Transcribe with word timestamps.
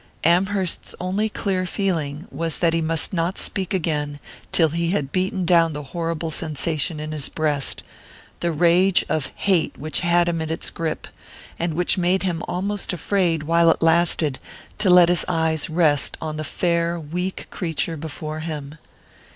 Amherst's 0.23 0.95
only 0.99 1.29
clear 1.29 1.63
feeling 1.67 2.25
was 2.31 2.57
that 2.57 2.73
he 2.73 2.81
must 2.81 3.13
not 3.13 3.37
speak 3.37 3.71
again 3.71 4.19
till 4.51 4.69
he 4.69 4.89
had 4.89 5.11
beaten 5.11 5.45
down 5.45 5.73
the 5.73 5.83
horrible 5.93 6.31
sensation 6.31 6.99
in 6.99 7.11
his 7.11 7.29
breast 7.29 7.83
the 8.39 8.51
rage 8.51 9.05
of 9.09 9.27
hate 9.35 9.77
which 9.77 9.99
had 9.99 10.27
him 10.27 10.41
in 10.41 10.49
its 10.49 10.71
grip, 10.71 11.05
and 11.59 11.75
which 11.75 11.99
made 11.99 12.23
him 12.23 12.41
almost 12.47 12.91
afraid, 12.93 13.43
while 13.43 13.69
it 13.69 13.83
lasted, 13.83 14.39
to 14.79 14.89
let 14.89 15.07
his 15.07 15.23
eyes 15.27 15.69
rest 15.69 16.17
on 16.19 16.35
the 16.35 16.43
fair 16.43 16.99
weak 16.99 17.45
creature 17.51 17.95
before 17.95 18.39
him. 18.39 18.77